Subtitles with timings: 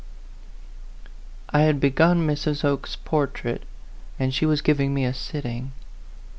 [1.51, 2.65] I HAD begun Mrs.
[2.65, 3.61] Oke's portrait,
[4.17, 5.73] and she was giving me a sitting.